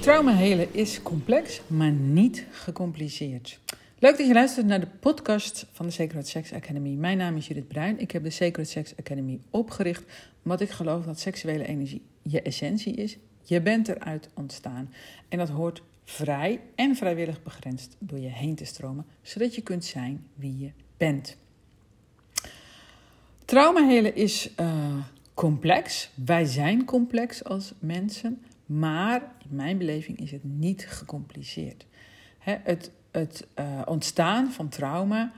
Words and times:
Trauma 0.00 0.34
helen 0.34 0.74
is 0.74 1.02
complex, 1.02 1.60
maar 1.66 1.90
niet 1.90 2.46
gecompliceerd. 2.50 3.60
Leuk 3.98 4.16
dat 4.16 4.26
je 4.26 4.32
luistert 4.32 4.66
naar 4.66 4.80
de 4.80 4.86
podcast 5.00 5.66
van 5.72 5.86
de 5.86 5.92
Sacred 5.92 6.28
Sex 6.28 6.52
Academy. 6.52 6.90
Mijn 6.90 7.18
naam 7.18 7.36
is 7.36 7.46
Judith 7.46 7.68
Bruin. 7.68 7.98
Ik 7.98 8.10
heb 8.10 8.22
de 8.22 8.30
Sacred 8.30 8.68
Sex 8.68 8.96
Academy 8.96 9.40
opgericht 9.50 10.04
omdat 10.44 10.60
ik 10.60 10.70
geloof 10.70 11.04
dat 11.04 11.20
seksuele 11.20 11.66
energie 11.66 12.02
je 12.22 12.42
essentie 12.42 12.94
is. 12.94 13.18
Je 13.42 13.60
bent 13.60 13.88
eruit 13.88 14.28
ontstaan 14.34 14.92
en 15.28 15.38
dat 15.38 15.48
hoort 15.48 15.82
vrij 16.04 16.60
en 16.74 16.96
vrijwillig 16.96 17.42
begrensd 17.42 17.96
door 17.98 18.18
je 18.18 18.28
heen 18.28 18.54
te 18.54 18.64
stromen, 18.64 19.06
zodat 19.22 19.54
je 19.54 19.62
kunt 19.62 19.84
zijn 19.84 20.26
wie 20.34 20.58
je 20.58 20.70
bent. 20.96 21.36
Trauma 23.46 23.86
helen 23.86 24.14
is 24.14 24.50
uh, 24.60 24.94
complex. 25.34 26.10
Wij 26.14 26.44
zijn 26.44 26.84
complex 26.84 27.44
als 27.44 27.72
mensen, 27.78 28.42
maar 28.66 29.22
in 29.22 29.56
mijn 29.56 29.78
beleving 29.78 30.18
is 30.18 30.30
het 30.30 30.44
niet 30.44 30.86
gecompliceerd. 30.88 31.86
het 32.38 32.90
het 33.16 33.46
uh, 33.58 33.82
ontstaan 33.84 34.52
van 34.52 34.68
trauma, 34.68 35.32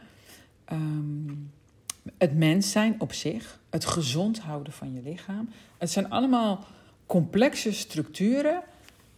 um, 0.73 1.50
het 2.19 2.36
mens 2.36 2.70
zijn 2.70 2.95
op 2.98 3.12
zich, 3.12 3.60
het 3.70 3.84
gezond 3.84 4.38
houden 4.38 4.72
van 4.72 4.95
je 4.95 5.02
lichaam. 5.02 5.48
Het 5.78 5.91
zijn 5.91 6.11
allemaal 6.11 6.64
complexe 7.06 7.72
structuren, 7.72 8.62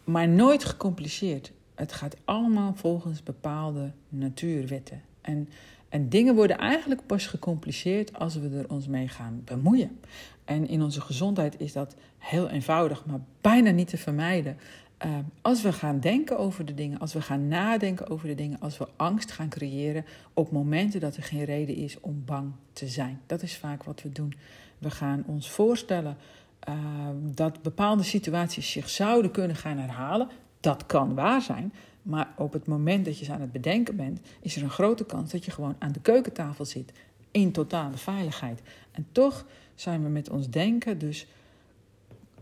maar 0.05 0.29
nooit 0.29 0.65
gecompliceerd. 0.65 1.53
Het 1.75 1.93
gaat 1.93 2.17
allemaal 2.25 2.75
volgens 2.77 3.23
bepaalde 3.23 3.93
natuurwetten. 4.09 5.03
En, 5.21 5.49
en 5.91 6.09
dingen 6.09 6.35
worden 6.35 6.59
eigenlijk 6.59 7.07
pas 7.07 7.27
gecompliceerd 7.27 8.19
als 8.19 8.35
we 8.35 8.57
er 8.59 8.71
ons 8.71 8.87
mee 8.87 9.09
gaan 9.09 9.43
bemoeien. 9.45 10.01
En 10.45 10.69
in 10.69 10.83
onze 10.83 11.01
gezondheid 11.01 11.61
is 11.61 11.73
dat 11.73 11.95
heel 12.19 12.49
eenvoudig, 12.49 13.07
maar 13.07 13.21
bijna 13.41 13.71
niet 13.71 13.89
te 13.89 13.97
vermijden. 13.97 14.57
Uh, 15.07 15.19
als 15.43 15.63
we 15.63 15.73
gaan 15.73 16.01
denken 16.01 16.39
over 16.39 16.65
de 16.65 16.75
dingen, 16.75 16.99
als 16.99 17.13
we 17.13 17.23
gaan 17.23 17.49
nadenken 17.49 18.09
over 18.09 18.29
de 18.29 18.35
dingen, 18.35 18.61
als 18.61 18.79
we 18.79 18.89
angst 18.97 19.31
gaan 19.33 19.49
creëren 19.49 20.05
op 20.35 20.51
momenten 20.51 21.01
dat 21.01 21.17
er 21.17 21.23
geen 21.23 21.45
reden 21.45 21.77
is 21.77 22.01
om 22.01 22.23
bang 22.25 22.53
te 22.73 22.89
zijn. 22.89 23.21
Dat 23.27 23.43
is 23.43 23.57
vaak 23.57 23.83
wat 23.83 24.03
we 24.03 24.13
doen. 24.13 24.35
We 24.79 24.91
gaan 24.91 25.25
ons 25.27 25.51
voorstellen 25.51 26.17
uh, 26.69 26.75
dat 27.35 27.63
bepaalde 27.63 28.03
situaties 28.03 28.71
zich 28.71 28.89
zouden 28.89 29.31
kunnen 29.31 29.57
gaan 29.57 29.79
herhalen. 29.79 30.29
Dat 30.61 30.87
kan 30.87 31.15
waar 31.15 31.43
zijn, 31.43 31.73
maar 32.03 32.33
op 32.37 32.53
het 32.53 32.67
moment 32.67 33.05
dat 33.05 33.19
je 33.19 33.25
ze 33.25 33.33
aan 33.33 33.41
het 33.41 33.53
bedenken 33.53 33.97
bent, 33.97 34.21
is 34.41 34.57
er 34.57 34.63
een 34.63 34.71
grote 34.71 35.05
kans 35.05 35.31
dat 35.31 35.45
je 35.45 35.51
gewoon 35.51 35.77
aan 35.79 35.93
de 35.93 36.01
keukentafel 36.01 36.65
zit 36.65 36.93
in 37.31 37.53
totale 37.53 37.97
veiligheid. 37.97 38.61
En 38.93 39.07
toch 39.13 39.47
zijn 39.75 40.03
we 40.03 40.09
met 40.09 40.31
ons 40.31 40.49
denken 40.49 40.99
dus 40.99 41.27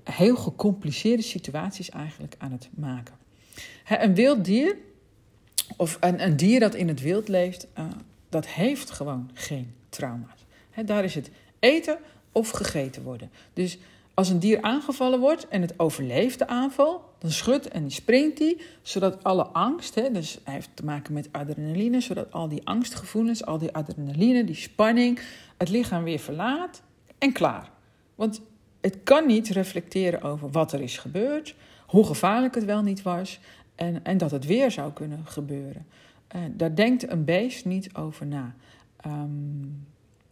heel 0.03 0.37
gecompliceerde 0.37 1.23
situaties 1.23 1.91
eigenlijk 1.91 2.35
aan 2.39 2.53
het 2.53 2.69
maken. 2.75 3.15
Een 3.89 4.15
wild 4.15 4.45
dier, 4.45 4.77
of 5.77 5.97
een, 6.01 6.23
een 6.23 6.37
dier 6.37 6.61
dat 6.61 6.75
in 6.75 6.89
het 6.89 7.01
wild 7.01 7.29
leeft, 7.29 7.67
uh, 7.79 7.85
dat 8.29 8.47
heeft 8.47 8.91
gewoon 8.91 9.31
geen 9.35 9.75
trauma's. 9.89 10.45
daar 10.85 11.05
is 11.05 11.15
het 11.15 11.31
eten 11.59 11.99
of 12.33 12.51
gegeten 12.51 13.03
worden. 13.03 13.31
Dus 13.53 13.79
als 14.19 14.29
een 14.29 14.39
dier 14.39 14.63
aangevallen 14.63 15.21
wordt 15.21 15.49
en 15.49 15.61
het 15.61 15.79
overleeft 15.79 16.39
de 16.39 16.47
aanval, 16.47 17.05
dan 17.19 17.31
schudt 17.31 17.69
en 17.69 17.91
springt 17.91 18.39
hij, 18.39 18.61
zodat 18.83 19.25
alle 19.25 19.47
angst, 19.47 19.95
hè, 19.95 20.11
dus 20.11 20.39
hij 20.45 20.55
heeft 20.55 20.71
te 20.75 20.85
maken 20.85 21.13
met 21.13 21.29
adrenaline, 21.33 22.01
zodat 22.01 22.33
al 22.33 22.49
die 22.49 22.67
angstgevoelens, 22.67 23.45
al 23.45 23.59
die 23.59 23.73
adrenaline, 23.73 24.45
die 24.45 24.55
spanning, 24.55 25.21
het 25.57 25.69
lichaam 25.69 26.05
weer 26.05 26.19
verlaat 26.19 26.83
en 27.19 27.33
klaar. 27.33 27.71
Want 28.15 28.41
het 28.81 28.99
kan 29.05 29.27
niet 29.27 29.49
reflecteren 29.49 30.23
over 30.23 30.51
wat 30.51 30.73
er 30.73 30.81
is 30.81 30.99
gebeurd, 30.99 31.55
hoe 31.87 32.05
gevaarlijk 32.05 32.55
het 32.55 32.65
wel 32.65 32.83
niet 32.83 33.03
was 33.03 33.41
en, 33.75 34.05
en 34.05 34.19
dat 34.19 34.31
het 34.31 34.47
weer 34.47 34.71
zou 34.71 34.93
kunnen 34.93 35.21
gebeuren. 35.25 35.87
Uh, 36.37 36.43
daar 36.51 36.75
denkt 36.75 37.11
een 37.11 37.25
beest 37.25 37.65
niet 37.65 37.95
over 37.95 38.27
na. 38.27 38.55
Um, 39.07 39.87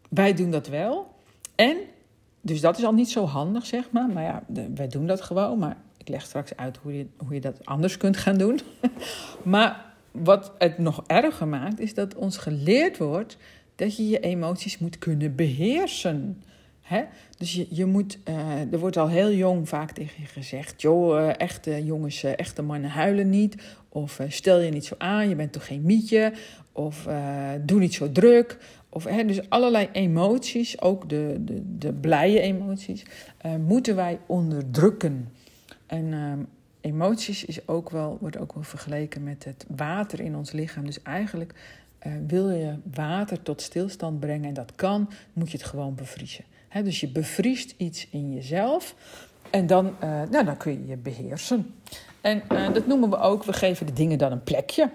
wij 0.08 0.34
doen 0.34 0.50
dat 0.50 0.68
wel. 0.68 1.14
En, 1.54 1.76
dus 2.46 2.60
dat 2.60 2.78
is 2.78 2.84
al 2.84 2.92
niet 2.92 3.10
zo 3.10 3.24
handig, 3.24 3.66
zeg 3.66 3.90
maar. 3.90 4.08
Maar 4.08 4.22
ja, 4.22 4.42
wij 4.74 4.88
doen 4.88 5.06
dat 5.06 5.20
gewoon. 5.20 5.58
Maar 5.58 5.76
ik 5.96 6.08
leg 6.08 6.22
straks 6.22 6.56
uit 6.56 6.78
hoe 6.82 6.96
je, 6.96 7.06
hoe 7.16 7.34
je 7.34 7.40
dat 7.40 7.64
anders 7.64 7.96
kunt 7.96 8.16
gaan 8.16 8.38
doen. 8.38 8.60
maar 9.42 9.84
wat 10.10 10.52
het 10.58 10.78
nog 10.78 11.04
erger 11.06 11.48
maakt, 11.48 11.80
is 11.80 11.94
dat 11.94 12.14
ons 12.14 12.36
geleerd 12.36 12.98
wordt 12.98 13.36
dat 13.74 13.96
je 13.96 14.08
je 14.08 14.20
emoties 14.20 14.78
moet 14.78 14.98
kunnen 14.98 15.34
beheersen. 15.34 16.42
Dus 17.38 17.52
je, 17.52 17.66
je 17.70 17.84
moet, 17.84 18.18
uh, 18.28 18.72
er 18.72 18.78
wordt 18.78 18.96
al 18.96 19.08
heel 19.08 19.32
jong 19.32 19.68
vaak 19.68 19.90
tegen 19.90 20.22
je 20.22 20.26
gezegd: 20.26 20.82
joh, 20.82 21.20
uh, 21.20 21.40
echte 21.40 21.84
jongens, 21.84 22.24
uh, 22.24 22.38
echte 22.38 22.62
mannen 22.62 22.90
huilen 22.90 23.30
niet. 23.30 23.56
Of 23.88 24.20
stel 24.28 24.60
je 24.60 24.70
niet 24.70 24.84
zo 24.84 24.94
aan, 24.98 25.28
je 25.28 25.34
bent 25.34 25.52
toch 25.52 25.66
geen 25.66 25.82
mietje. 25.82 26.32
Of 26.72 27.08
doe 27.60 27.78
niet 27.78 27.94
zo 27.94 28.12
druk. 28.12 28.58
Of, 28.88 29.04
hè, 29.04 29.24
dus 29.24 29.50
allerlei 29.50 29.88
emoties, 29.92 30.80
ook 30.80 31.08
de, 31.08 31.36
de, 31.40 31.78
de 31.78 31.92
blije 31.92 32.40
emoties, 32.40 33.02
moeten 33.66 33.96
wij 33.96 34.18
onderdrukken. 34.26 35.32
En 35.86 36.12
ehm, 36.12 36.38
emoties 36.80 37.44
is 37.44 37.68
ook 37.68 37.90
wel, 37.90 38.18
wordt 38.20 38.38
ook 38.38 38.52
wel 38.52 38.62
vergeleken 38.62 39.22
met 39.22 39.44
het 39.44 39.66
water 39.76 40.20
in 40.20 40.36
ons 40.36 40.52
lichaam. 40.52 40.84
Dus 40.84 41.02
eigenlijk 41.02 41.54
wil 42.26 42.50
je 42.50 42.74
water 42.94 43.42
tot 43.42 43.62
stilstand 43.62 44.20
brengen 44.20 44.48
en 44.48 44.54
dat 44.54 44.72
kan, 44.74 45.10
moet 45.32 45.50
je 45.50 45.56
het 45.56 45.66
gewoon 45.66 45.94
bevriezen 45.94 46.44
dus 46.82 47.00
je 47.00 47.08
bevriest 47.08 47.74
iets 47.76 48.06
in 48.10 48.32
jezelf 48.32 48.94
en 49.50 49.66
dan, 49.66 49.86
uh, 49.86 50.22
nou, 50.30 50.44
dan 50.44 50.56
kun 50.56 50.72
je 50.72 50.86
je 50.86 50.96
beheersen. 50.96 51.74
En 52.20 52.42
dat 52.72 52.86
noemen 52.86 53.10
we 53.10 53.18
ook, 53.18 53.44
we 53.44 53.52
geven 53.52 53.86
de 53.86 53.92
dingen 53.92 54.18
dan 54.18 54.32
een 54.32 54.42
plekje. 54.42 54.90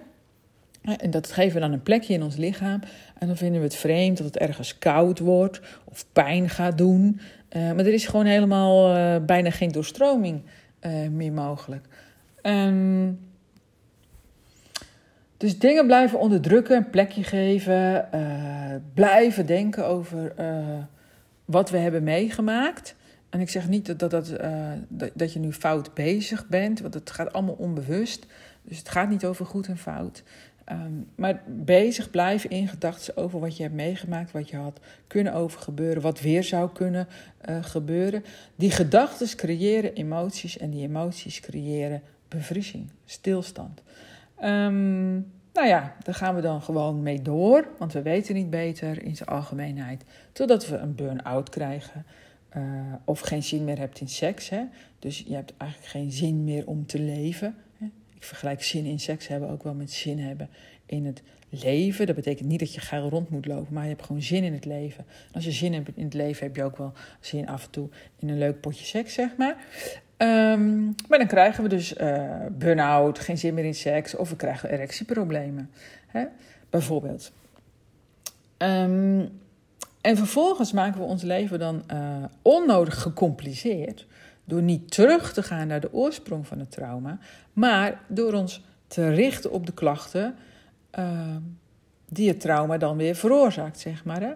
En 0.82 1.12
dat 1.12 1.32
geven 1.32 1.54
we 1.54 1.60
dan 1.60 1.72
een 1.72 1.84
plekje 1.84 2.14
in 2.14 2.24
ons 2.24 2.36
lichaam. 2.36 2.80
En 3.18 3.28
dan 3.28 3.38
vinden 3.38 3.60
we 3.60 3.68
het 3.68 3.76
vreemd 3.76 4.18
dat 4.18 4.26
het 4.26 4.38
ergens 4.38 4.78
koud 4.78 5.20
wordt 5.20 5.62
of 5.86 6.06
pijn 6.14 6.50
gaat 6.50 6.78
doen. 6.78 7.20
Uh, 7.50 7.62
maar 7.62 7.86
er 7.86 7.94
is 7.94 8.06
gewoon 8.06 8.26
helemaal 8.26 9.22
bijna 9.22 9.50
geen 9.50 9.72
doorstroming 9.72 10.42
meer 11.12 11.32
mogelijk. 11.32 11.86
Um, 12.44 13.20
dus 15.38 15.60
dingen 15.60 15.86
blijven 15.86 16.20
onderdrukken, 16.20 16.78
een 16.78 16.90
plekje 16.90 17.24
geven, 17.24 18.10
blijven 18.94 19.46
denken 19.46 19.86
over 19.86 20.34
wat 21.46 21.70
we 21.70 21.78
hebben 21.78 22.04
meegemaakt. 22.04 22.96
En 23.30 23.40
ik 23.40 23.50
zeg 23.50 23.68
niet 23.68 23.86
dat, 23.86 24.00
dat, 24.00 24.12
dat, 24.12 24.34
dat, 24.88 25.12
dat, 25.14 25.34
je 25.34 25.40
nu 25.40 25.54
fout 25.54 25.94
bezig 25.94 26.48
bent, 26.48 26.80
want 26.80 26.94
het 26.94 27.12
gaat 27.12 27.34
allemaal 27.34 27.56
onbewust. 27.58 28.26
Dus 28.62 28.78
het 28.78 28.90
gaat 28.90 29.10
niet 29.10 29.26
over 29.26 29.46
goed 29.46 29.68
en 29.68 29.78
fout. 29.78 30.24
Um, 30.72 31.08
maar 31.16 31.42
bezig 31.48 32.10
blijven 32.10 32.50
in 32.50 32.68
gedachten 32.68 33.18
over 33.18 33.40
wat 33.40 33.58
je 33.58 33.64
hebt 33.64 33.76
meegemaakt, 33.76 34.32
wat 34.32 34.50
je 34.50 34.58
had 34.58 34.80
kunnen 35.08 35.34
overgebeuren, 35.34 36.02
wat 36.02 36.22
weer 36.22 36.44
zou 36.44 36.72
kunnen 36.72 37.08
uh, 37.50 37.64
gebeuren. 37.64 38.24
Die 38.56 38.72
gedachten 38.72 39.36
creëren 39.36 39.94
emoties 39.94 40.58
en 40.58 40.70
die 40.70 40.88
emoties 40.88 41.40
creëren 41.40 42.02
bevriezing, 42.28 42.90
stilstand. 43.06 43.82
Um, 44.44 45.14
nou 45.54 45.68
ja, 45.68 45.96
daar 46.04 46.16
gaan 46.16 46.36
we 46.36 46.42
dan 46.42 46.62
gewoon 46.62 47.02
mee 47.02 47.22
door, 47.22 47.68
want 47.78 47.94
we 47.94 48.02
weten 48.02 48.36
niet 48.36 48.50
beter 48.50 49.04
in 49.04 49.16
zijn 49.16 49.30
algemeenheid. 49.30 50.04
Totdat 50.32 50.68
we 50.68 50.76
een 50.76 50.96
burn-out 50.96 51.50
krijgen 51.50 52.06
uh, 52.58 52.64
of 53.06 53.20
geen 53.20 53.44
zin 53.44 53.64
meer 53.64 53.78
hebt 53.78 54.00
in 54.00 54.08
seks. 54.08 54.50
Hè? 54.50 54.64
Dus 55.00 55.24
je 55.28 55.34
hebt 55.34 55.54
eigenlijk 55.58 55.92
geen 55.92 56.12
zin 56.12 56.44
meer 56.44 56.68
om 56.68 56.86
te 56.86 57.00
leven. 57.00 57.56
Ik 58.22 58.28
vergelijk 58.28 58.64
zin 58.64 58.86
in 58.86 59.00
seks 59.00 59.28
hebben 59.28 59.50
ook 59.50 59.64
wel 59.64 59.74
met 59.74 59.92
zin 59.92 60.20
hebben 60.20 60.50
in 60.86 61.06
het 61.06 61.22
leven. 61.50 62.06
Dat 62.06 62.16
betekent 62.16 62.48
niet 62.48 62.60
dat 62.60 62.74
je 62.74 62.82
geil 62.82 63.10
rond 63.10 63.30
moet 63.30 63.46
lopen, 63.46 63.74
maar 63.74 63.84
je 63.84 63.90
hebt 63.90 64.06
gewoon 64.06 64.22
zin 64.22 64.44
in 64.44 64.54
het 64.54 64.66
leven. 64.66 65.06
En 65.28 65.34
als 65.34 65.46
je 65.46 65.52
zin 65.52 65.74
hebt 65.74 65.90
in 65.96 66.04
het 66.04 66.14
leven, 66.14 66.46
heb 66.46 66.56
je 66.56 66.64
ook 66.64 66.78
wel 66.78 66.94
zin 67.20 67.48
af 67.48 67.64
en 67.64 67.70
toe 67.70 67.90
in 68.20 68.30
een 68.30 68.38
leuk 68.38 68.60
potje 68.60 68.86
seks, 68.86 69.14
zeg 69.14 69.30
maar. 69.38 69.56
Um, 70.18 70.96
maar 71.08 71.18
dan 71.18 71.28
krijgen 71.28 71.64
we 71.64 71.70
dus 71.70 71.98
uh, 71.98 72.46
burn-out, 72.52 73.20
geen 73.20 73.38
zin 73.38 73.54
meer 73.54 73.66
in 73.66 73.76
seks 73.76 74.16
of 74.16 74.30
we 74.30 74.36
krijgen 74.36 74.70
erectieproblemen. 74.70 75.70
Hè? 76.08 76.26
Bijvoorbeeld. 76.70 77.32
Um, 78.58 79.40
en 80.02 80.18
vervolgens 80.18 80.72
maken 80.72 81.00
we 81.00 81.06
ons 81.06 81.24
leven 81.24 81.60
dan 81.60 81.84
uh, 81.94 82.24
onnodig 82.42 83.02
gecompliceerd 83.02 84.06
door 84.46 84.62
niet 84.62 84.92
terug 84.92 85.34
te 85.34 85.44
gaan 85.44 85.68
naar 85.68 85.80
de 85.80 85.94
oorsprong 85.94 86.48
van 86.48 86.60
het 86.60 86.72
trauma, 86.72 87.20
maar 87.54 88.02
door 88.08 88.34
ons 88.34 88.62
te 88.88 89.10
richten 89.10 89.52
op 89.52 89.66
de 89.66 89.74
klachten 89.74 90.36
uh, 91.00 91.36
die 92.10 92.28
het 92.28 92.40
trauma 92.40 92.78
dan 92.78 92.98
weer 92.98 93.16
veroorzaakt, 93.16 93.80
zeg 93.80 94.04
maar. 94.04 94.22
Hè? 94.22 94.32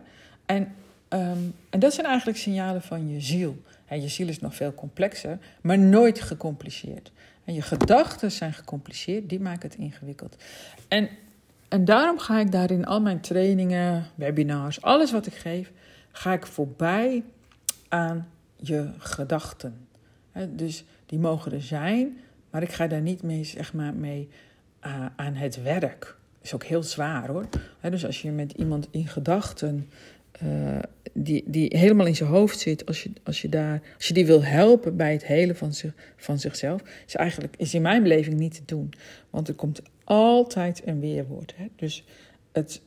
En, 0.45 0.61
um, 1.09 1.53
en 1.69 1.79
dat 1.79 1.93
zijn 1.93 2.05
eigenlijk 2.05 2.37
signalen 2.37 2.81
van 2.81 3.09
je 3.09 3.21
ziel. 3.21 3.61
En 3.85 4.01
je 4.01 4.07
ziel 4.07 4.27
is 4.27 4.39
nog 4.39 4.55
veel 4.55 4.73
complexer, 4.73 5.37
maar 5.61 5.79
nooit 5.79 6.21
gecompliceerd. 6.21 7.11
En 7.43 7.53
je 7.53 7.61
gedachten 7.61 8.31
zijn 8.31 8.53
gecompliceerd, 8.53 9.29
die 9.29 9.39
maken 9.39 9.69
het 9.69 9.77
ingewikkeld. 9.77 10.35
En 10.87 11.09
en 11.75 11.85
daarom 11.85 12.19
ga 12.19 12.39
ik 12.39 12.51
daarin 12.51 12.85
al 12.85 13.01
mijn 13.01 13.21
trainingen, 13.21 14.05
webinars, 14.15 14.81
alles 14.81 15.11
wat 15.11 15.25
ik 15.25 15.33
geef, 15.33 15.71
ga 16.11 16.33
ik 16.33 16.45
voorbij 16.45 17.23
aan 17.87 18.27
je 18.55 18.89
gedachten. 18.97 19.84
Dus 20.49 20.85
die 21.05 21.19
mogen 21.19 21.51
er 21.51 21.61
zijn, 21.61 22.17
maar 22.49 22.61
ik 22.61 22.71
ga 22.71 22.87
daar 22.87 23.01
niet 23.01 23.23
mee, 23.23 23.43
zeg 23.43 23.73
maar, 23.73 23.93
mee 23.93 24.29
uh, 24.85 25.05
aan 25.15 25.33
het 25.33 25.61
werk. 25.61 26.17
Is 26.41 26.53
ook 26.53 26.63
heel 26.63 26.83
zwaar 26.83 27.27
hoor. 27.27 27.47
dus 27.81 28.05
als 28.05 28.21
je 28.21 28.31
met 28.31 28.51
iemand 28.51 28.87
in 28.91 29.07
gedachten 29.07 29.89
uh, 30.43 30.79
die, 31.13 31.43
die 31.45 31.77
helemaal 31.77 32.05
in 32.05 32.15
zijn 32.15 32.29
hoofd 32.29 32.59
zit, 32.59 32.85
als 32.85 33.03
je, 33.03 33.11
als 33.23 33.41
je, 33.41 33.49
daar, 33.49 33.81
als 33.95 34.07
je 34.07 34.13
die 34.13 34.25
wil 34.25 34.43
helpen 34.43 34.95
bij 34.95 35.11
het 35.11 35.25
helen 35.25 35.55
van, 35.55 35.73
zich, 35.73 35.93
van 36.17 36.39
zichzelf, 36.39 36.81
is 37.07 37.15
eigenlijk 37.15 37.53
is 37.57 37.73
in 37.73 37.81
mijn 37.81 38.03
beleving 38.03 38.39
niet 38.39 38.53
te 38.53 38.61
doen. 38.65 38.93
Want 39.29 39.47
er 39.47 39.53
komt 39.53 39.81
altijd 40.03 40.81
een 40.85 40.99
weerwoord. 40.99 41.53
Hè? 41.55 41.65
Dus 41.75 42.05
het, 42.51 42.81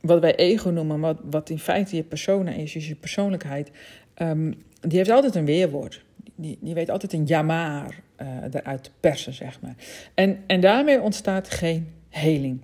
wat 0.00 0.20
wij 0.20 0.36
ego 0.36 0.70
noemen, 0.70 1.00
wat, 1.00 1.18
wat 1.30 1.50
in 1.50 1.58
feite 1.58 1.96
je 1.96 2.02
persona 2.02 2.52
is, 2.52 2.72
dus 2.72 2.88
je 2.88 2.94
persoonlijkheid, 2.94 3.70
um, 4.18 4.54
die 4.80 4.98
heeft 4.98 5.10
altijd 5.10 5.34
een 5.34 5.44
weerwoord. 5.44 6.04
Die, 6.34 6.58
die 6.60 6.74
weet 6.74 6.90
altijd 6.90 7.12
een 7.12 7.24
jamaar 7.24 8.00
uh, 8.22 8.28
eruit 8.50 8.84
te 8.84 8.90
persen, 9.00 9.32
zeg 9.32 9.60
maar. 9.60 9.74
En, 10.14 10.38
en 10.46 10.60
daarmee 10.60 11.00
ontstaat 11.00 11.50
geen 11.50 11.92
heling. 12.08 12.60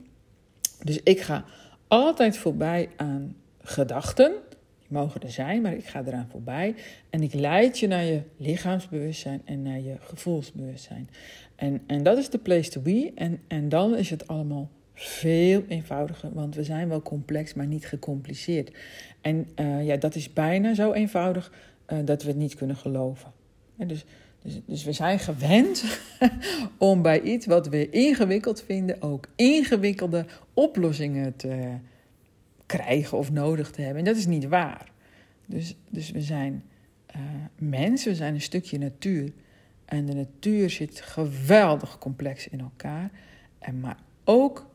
Dus 0.85 1.03
ik 1.03 1.21
ga 1.21 1.45
altijd 1.89 2.37
voorbij 2.37 2.89
aan 2.97 3.37
gedachten. 3.63 4.33
Die 4.79 4.89
mogen 4.89 5.23
er 5.23 5.31
zijn, 5.31 5.63
maar 5.63 5.75
ik 5.75 5.87
ga 5.87 6.03
eraan 6.07 6.29
voorbij. 6.31 6.75
En 7.11 7.23
ik 7.23 7.35
leid 7.35 7.79
je 7.79 7.87
naar 7.87 8.05
je 8.05 8.23
lichaamsbewustzijn 8.37 9.43
en 9.45 9.63
naar 9.63 9.81
je 9.81 9.97
gevoelsbewustzijn. 10.01 11.11
En, 11.57 11.83
en 11.87 12.03
dat 12.03 12.19
is 12.19 12.31
de 12.31 12.39
place 12.39 12.71
to 12.71 12.81
be. 12.81 13.13
En, 13.15 13.41
en 13.49 13.69
dan 13.69 13.97
is 13.97 14.11
het 14.11 14.27
allemaal 14.29 14.71
veel 14.95 15.63
eenvoudiger, 15.69 16.33
want 16.33 16.55
we 16.55 16.65
zijn 16.65 16.89
wel 16.89 17.03
complex, 17.03 17.55
maar 17.55 17.67
niet 17.67 17.87
gecompliceerd. 17.87 18.77
En 19.21 19.49
uh, 19.61 19.87
ja, 19.87 19.97
dat 19.97 20.15
is 20.15 20.33
bijna 20.33 20.75
zo 20.75 20.93
eenvoudig 20.93 21.53
uh, 21.93 21.99
dat 22.05 22.23
we 22.23 22.29
het 22.29 22.37
niet 22.37 22.55
kunnen 22.55 22.77
geloven. 22.77 23.33
En 23.81 23.89
dus, 23.89 24.05
dus, 24.43 24.61
dus 24.67 24.85
we 24.85 24.93
zijn 24.93 25.19
gewend 25.19 26.01
om 26.79 27.03
bij 27.03 27.21
iets 27.21 27.47
wat 27.47 27.69
we 27.69 27.91
ingewikkeld 27.91 28.63
vinden 28.63 29.03
ook 29.03 29.27
ingewikkelde 29.37 30.27
oplossingen 30.55 31.37
te 31.37 31.77
krijgen 32.67 33.19
of 33.19 33.33
nodig 33.33 33.71
te 33.71 33.81
hebben. 33.81 33.99
En 33.99 34.05
dat 34.05 34.17
is 34.17 34.27
niet 34.27 34.49
waar. 34.49 34.93
Dus, 35.47 35.77
dus 35.89 36.11
we 36.11 36.21
zijn 36.21 36.65
uh, 37.17 37.23
mensen, 37.59 38.11
we 38.11 38.17
zijn 38.17 38.35
een 38.35 38.41
stukje 38.41 38.79
natuur. 38.79 39.33
En 39.85 40.07
de 40.07 40.15
natuur 40.15 40.71
zit 40.71 41.01
geweldig 41.01 41.99
complex 41.99 42.49
in 42.49 42.61
elkaar. 42.61 43.11
En 43.59 43.81
maar 43.81 43.99
ook 44.25 44.67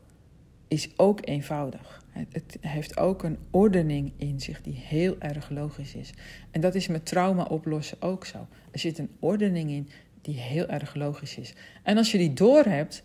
is 0.68 0.88
ook 0.96 1.26
eenvoudig. 1.26 2.04
Het 2.32 2.58
heeft 2.60 2.98
ook 2.98 3.22
een 3.22 3.38
ordening 3.50 4.12
in 4.16 4.40
zich 4.40 4.62
die 4.62 4.74
heel 4.74 5.16
erg 5.18 5.50
logisch 5.50 5.94
is. 5.94 6.12
En 6.50 6.60
dat 6.60 6.74
is 6.74 6.86
met 6.86 7.06
trauma 7.06 7.42
oplossen 7.42 8.02
ook 8.02 8.24
zo. 8.24 8.46
Er 8.70 8.78
zit 8.78 8.98
een 8.98 9.10
ordening 9.20 9.70
in 9.70 9.88
die 10.20 10.38
heel 10.38 10.66
erg 10.66 10.94
logisch 10.94 11.38
is. 11.38 11.54
En 11.82 11.96
als 11.96 12.12
je 12.12 12.18
die 12.18 12.32
doorhebt, 12.32 13.02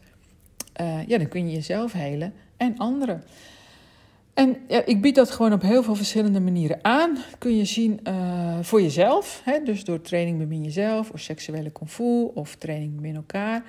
uh, 0.81 1.07
ja, 1.07 1.17
dan 1.17 1.27
kun 1.27 1.47
je 1.47 1.53
jezelf 1.53 1.91
helen 1.91 2.33
en 2.57 2.77
anderen. 2.77 3.23
En 4.33 4.57
ik 4.85 5.01
bied 5.01 5.15
dat 5.15 5.31
gewoon 5.31 5.53
op 5.53 5.61
heel 5.61 5.83
veel 5.83 5.95
verschillende 5.95 6.39
manieren 6.39 6.79
aan. 6.81 7.17
Kun 7.37 7.57
je 7.57 7.65
zien 7.65 7.99
uh, 8.07 8.57
voor 8.61 8.81
jezelf, 8.81 9.41
hè? 9.45 9.63
dus 9.63 9.83
door 9.83 10.01
training 10.01 10.37
bemin 10.37 10.63
jezelf, 10.63 11.09
of 11.09 11.19
seksuele 11.19 11.69
kung 11.69 11.89
of 12.33 12.55
training 12.55 12.95
bemin 12.95 13.15
elkaar. 13.15 13.63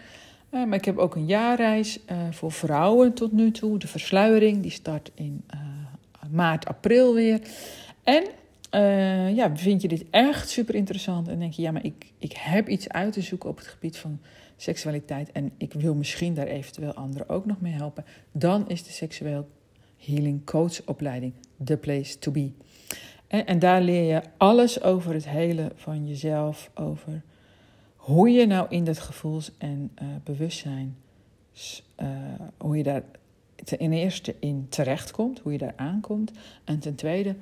Uh, 0.53 0.65
maar 0.65 0.79
ik 0.79 0.85
heb 0.85 0.99
ook 0.99 1.15
een 1.15 1.27
jaarreis 1.27 1.99
uh, 2.11 2.17
voor 2.31 2.53
vrouwen 2.53 3.13
tot 3.13 3.33
nu 3.33 3.51
toe. 3.51 3.79
De 3.79 3.87
versluiering, 3.87 4.63
die 4.63 4.71
start 4.71 5.11
in 5.15 5.45
maart, 6.31 6.67
april 6.67 7.15
weer. 7.15 7.41
En 8.03 8.25
ja, 9.35 9.57
vind 9.57 9.83
je 9.83 9.89
dit 9.89 10.05
echt 10.11 10.49
super 10.49 10.75
interessant 10.75 11.29
en 11.29 11.39
denk 11.39 11.53
je, 11.53 11.63
ja, 11.63 11.71
maar 11.71 11.85
ik, 11.85 12.13
ik 12.19 12.33
heb 12.33 12.69
iets 12.69 12.89
uit 12.89 13.13
te 13.13 13.21
zoeken 13.21 13.49
op 13.49 13.57
het 13.57 13.67
gebied 13.67 13.97
van 13.97 14.21
seksualiteit 14.57 15.33
en 15.33 15.53
ik 15.57 15.73
wil 15.73 15.95
misschien 15.95 16.35
daar 16.35 16.47
eventueel 16.47 16.95
anderen 16.95 17.29
ook 17.29 17.47
nog 17.47 17.61
mee 17.61 17.73
helpen, 17.73 18.05
dan 18.33 18.69
is 18.69 18.83
de 18.83 18.93
seksueel 18.93 19.49
Healing 19.97 20.45
Coach 20.45 20.81
opleiding, 20.85 21.33
The 21.65 21.77
Place 21.77 22.19
to 22.19 22.31
Be. 22.31 22.51
En, 23.27 23.47
en, 23.47 23.59
daar 23.59 23.83
leer 23.83 24.15
je 24.15 24.23
alles 24.37 24.83
over 24.83 25.15
het 25.15 25.29
hele 25.29 25.73
van 25.75 26.09
jezelf, 26.09 26.71
over 26.75 27.23
hoe 28.03 28.31
je 28.31 28.47
nou 28.47 28.67
in 28.69 28.85
dat 28.85 28.99
gevoels- 28.99 29.51
en 29.59 29.91
uh, 30.03 30.09
bewustzijn, 30.25 30.97
uh, 32.01 32.09
hoe 32.59 32.77
je 32.77 32.83
daar 32.83 33.03
ten 33.65 33.93
eerste 33.93 34.35
in 34.39 34.67
terechtkomt, 34.69 35.39
hoe 35.39 35.53
je 35.53 35.59
daar 35.59 35.73
aankomt. 35.77 36.33
En 36.65 36.79
ten 36.79 36.95
tweede, 36.95 37.37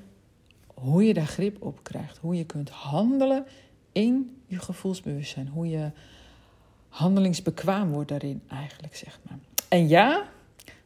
hoe 0.75 1.05
je 1.05 1.15
daar 1.15 1.27
grip 1.27 1.63
op 1.63 1.83
krijgt, 1.83 2.19
hoe 2.19 2.37
je 2.37 2.45
kunt 2.45 2.71
handelen 2.71 3.45
in 3.93 4.37
je 4.47 4.59
gevoelsbewustzijn, 4.59 5.49
hoe 5.49 5.69
je 5.69 5.91
handelingsbekwaam 6.89 7.91
wordt 7.91 8.09
daarin 8.09 8.43
eigenlijk, 8.49 8.97
zeg 8.97 9.21
maar. 9.29 9.39
En 9.69 9.89
ja, 9.89 10.29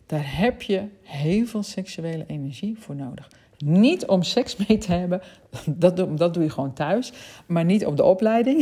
daar 0.07 0.39
heb 0.39 0.63
je 0.63 0.89
heel 1.03 1.47
veel 1.47 1.63
seksuele 1.63 2.27
energie 2.27 2.79
voor 2.79 2.97
nodig. 2.97 3.31
Niet 3.59 4.07
om 4.07 4.23
seks 4.23 4.57
mee 4.57 4.79
te 4.79 4.93
hebben, 4.93 5.21
dat, 5.67 6.19
dat 6.19 6.35
doe 6.35 6.43
je 6.43 6.51
gewoon 6.51 6.73
thuis, 6.73 7.13
maar 7.47 7.65
niet 7.65 7.87
op 7.87 7.97
de 7.97 8.05
opleiding. 8.05 8.59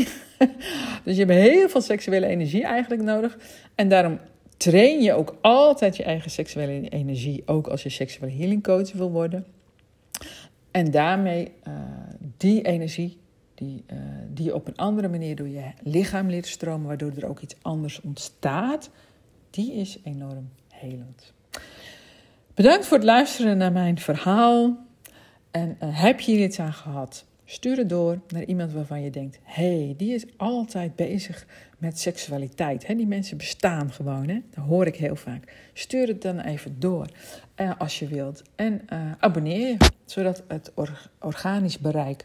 dus 1.04 1.16
je 1.16 1.24
hebt 1.24 1.30
heel 1.30 1.68
veel 1.68 1.80
seksuele 1.80 2.26
energie 2.26 2.64
eigenlijk 2.64 3.02
nodig. 3.02 3.38
En 3.74 3.88
daarom 3.88 4.18
train 4.56 5.02
je 5.02 5.12
ook 5.12 5.36
altijd 5.40 5.96
je 5.96 6.02
eigen 6.02 6.30
seksuele 6.30 6.88
energie, 6.88 7.42
ook 7.46 7.66
als 7.66 7.82
je 7.82 7.88
seksuele 7.88 8.32
healing 8.32 8.62
coach 8.62 8.92
wil 8.92 9.10
worden. 9.10 9.46
En 10.70 10.90
daarmee 10.90 11.52
uh, 11.68 11.74
die 12.36 12.62
energie, 12.62 13.18
die, 13.54 13.84
uh, 13.92 13.98
die 14.28 14.44
je 14.44 14.54
op 14.54 14.66
een 14.66 14.76
andere 14.76 15.08
manier 15.08 15.36
door 15.36 15.48
je 15.48 15.64
lichaam 15.82 16.28
leert 16.28 16.46
stromen, 16.46 16.86
waardoor 16.86 17.12
er 17.16 17.28
ook 17.28 17.40
iets 17.40 17.56
anders 17.62 18.00
ontstaat, 18.00 18.90
die 19.50 19.72
is 19.72 19.98
enorm 20.04 20.48
helend. 20.68 21.32
Bedankt 22.54 22.86
voor 22.86 22.96
het 22.96 23.06
luisteren 23.06 23.56
naar 23.56 23.72
mijn 23.72 23.98
verhaal. 23.98 24.86
En 25.50 25.76
uh, 25.82 26.00
heb 26.00 26.20
je 26.20 26.32
hier 26.32 26.44
iets 26.44 26.58
aan 26.60 26.72
gehad? 26.72 27.24
Stuur 27.44 27.76
het 27.76 27.88
door 27.88 28.20
naar 28.28 28.44
iemand 28.44 28.72
waarvan 28.72 29.02
je 29.02 29.10
denkt: 29.10 29.38
hey, 29.42 29.94
die 29.96 30.14
is 30.14 30.24
altijd 30.36 30.96
bezig 30.96 31.46
met 31.78 31.98
seksualiteit. 31.98 32.86
Die 32.86 33.06
mensen 33.06 33.36
bestaan 33.36 33.92
gewoon, 33.92 34.28
hè? 34.28 34.40
dat 34.50 34.64
hoor 34.64 34.86
ik 34.86 34.96
heel 34.96 35.16
vaak. 35.16 35.70
Stuur 35.72 36.06
het 36.06 36.22
dan 36.22 36.40
even 36.40 36.80
door 36.80 37.06
uh, 37.56 37.70
als 37.78 37.98
je 37.98 38.06
wilt. 38.06 38.42
En 38.54 38.80
uh, 38.92 38.98
abonneer 39.18 39.68
je, 39.68 39.76
zodat 40.04 40.42
het 40.48 40.72
or 40.74 41.10
organisch 41.20 41.78
bereik 41.78 42.24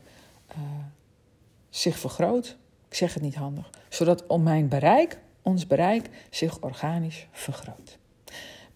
zich 1.70 2.00
vergroot. 2.00 2.58
Ik 2.90 2.96
zeg 2.96 3.14
het 3.14 3.24
niet 3.24 3.36
handig. 3.36 3.70
Zodat 3.90 4.28
om 4.28 4.44
mijn 4.44 4.68
bereik, 4.68 5.18
ons 5.42 5.68
bereik, 5.68 6.10
zich 6.30 6.62
organisch 6.62 7.28
vergroot. 7.32 7.98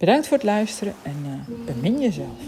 Bedankt 0.02 0.28
voor 0.28 0.36
het 0.36 0.46
luisteren 0.46 0.94
en 1.02 1.16
uh, 1.26 1.56
bemin 1.66 2.00
jezelf. 2.00 2.38